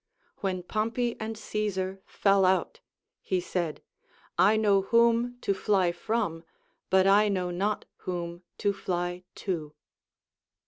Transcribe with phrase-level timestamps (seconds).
[0.37, 2.79] When Pompey and Caesar fell out,
[3.21, 3.83] he said,
[4.35, 6.43] I know whom to fly from,
[6.89, 9.75] but I know not whom to fly to.